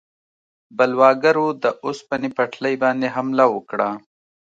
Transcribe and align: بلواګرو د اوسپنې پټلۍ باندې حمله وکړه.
بلواګرو 0.77 1.47
د 1.63 1.65
اوسپنې 1.85 2.29
پټلۍ 2.37 2.75
باندې 2.83 3.07
حمله 3.15 3.45
وکړه. 3.51 3.89